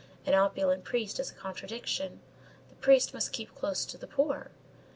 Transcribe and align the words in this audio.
An 0.25 0.33
opulent 0.33 0.83
priest 0.83 1.19
is 1.19 1.29
a 1.29 1.35
contradiction. 1.35 2.21
The 2.69 2.75
priest 2.77 3.13
must 3.13 3.31
keep 3.31 3.53
close 3.53 3.85
to 3.85 3.99
the 3.99 4.07
poor. 4.07 4.49